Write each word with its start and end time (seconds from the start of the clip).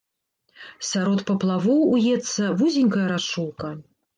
Сярод 0.91 1.19
паплавоў 1.27 1.79
уецца 1.99 2.43
вузенькая 2.63 3.07
рачулка. 3.13 3.69